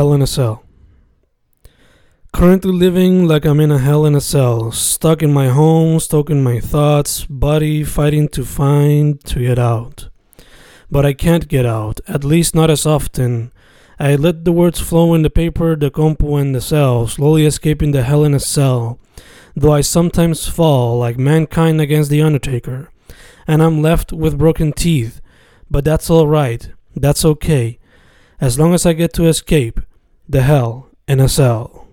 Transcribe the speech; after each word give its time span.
Hell 0.00 0.14
in 0.14 0.22
a 0.22 0.26
Cell. 0.26 0.64
Currently 2.32 2.72
living 2.72 3.28
like 3.28 3.44
I'm 3.44 3.60
in 3.60 3.70
a 3.70 3.76
hell 3.76 4.06
in 4.06 4.14
a 4.14 4.20
cell, 4.22 4.72
stuck 4.72 5.22
in 5.22 5.30
my 5.30 5.48
home, 5.48 6.00
stuck 6.00 6.30
in 6.30 6.42
my 6.42 6.58
thoughts, 6.58 7.26
body 7.26 7.84
fighting 7.84 8.26
to 8.30 8.46
find 8.46 9.22
to 9.26 9.40
get 9.40 9.58
out. 9.58 10.08
But 10.90 11.04
I 11.04 11.12
can't 11.12 11.48
get 11.48 11.66
out, 11.66 12.00
at 12.08 12.24
least 12.24 12.54
not 12.54 12.70
as 12.70 12.86
often. 12.86 13.52
I 13.98 14.16
let 14.16 14.46
the 14.46 14.52
words 14.52 14.80
flow 14.80 15.12
in 15.12 15.20
the 15.20 15.28
paper, 15.28 15.76
the 15.76 15.90
compo, 15.90 16.36
and 16.36 16.54
the 16.54 16.62
cell, 16.62 17.06
slowly 17.06 17.44
escaping 17.44 17.92
the 17.92 18.02
hell 18.02 18.24
in 18.24 18.32
a 18.32 18.40
cell. 18.40 18.98
Though 19.54 19.74
I 19.74 19.82
sometimes 19.82 20.48
fall 20.48 20.98
like 20.98 21.18
mankind 21.18 21.78
against 21.78 22.08
the 22.08 22.22
Undertaker, 22.22 22.90
and 23.46 23.62
I'm 23.62 23.82
left 23.82 24.14
with 24.14 24.38
broken 24.38 24.72
teeth. 24.72 25.20
But 25.70 25.84
that's 25.84 26.08
alright, 26.10 26.70
that's 26.96 27.22
okay, 27.22 27.78
as 28.40 28.58
long 28.58 28.72
as 28.72 28.86
I 28.86 28.94
get 28.94 29.12
to 29.12 29.26
escape 29.26 29.80
the 30.30 30.42
hell 30.42 30.88
in 31.08 31.18
a 31.18 31.28
cell. 31.28 31.89